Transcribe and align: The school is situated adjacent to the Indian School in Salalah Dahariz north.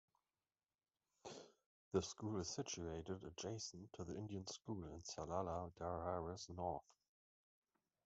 The 1.91 2.01
school 2.01 2.39
is 2.39 2.49
situated 2.49 3.23
adjacent 3.23 3.93
to 3.93 4.03
the 4.03 4.17
Indian 4.17 4.47
School 4.47 4.83
in 4.85 5.03
Salalah 5.03 5.71
Dahariz 5.75 6.49
north. 6.49 6.81